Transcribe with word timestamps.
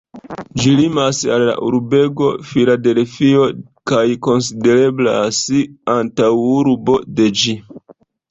Ĝi 0.61 0.71
limas 0.77 1.17
al 1.35 1.43
la 1.49 1.53
urbego 1.65 2.29
Filadelfio 2.53 3.43
kaj 3.93 4.01
konsidereblas 4.29 5.43
antaŭurbo 5.97 6.99
de 7.21 7.29
ĝi. 7.43 7.55